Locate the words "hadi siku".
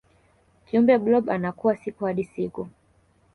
2.05-2.67